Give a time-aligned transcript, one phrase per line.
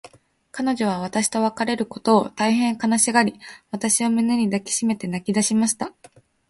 [0.51, 5.93] 彼女は私と別れることを、大へん悲しがり、私を胸に抱きしめて泣きだしました。